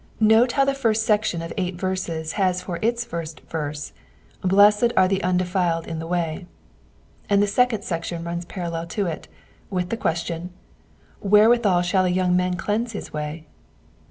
[0.19, 4.91] Note how the first section of eight verses has for its first verse, *' Blessed
[4.97, 6.47] are the undefiled in the way,"
[7.29, 9.27] and the second section runs parallel to it,
[9.69, 10.49] with the Question,
[11.19, 13.45] Wherewithal shall a young man cleanse his way?'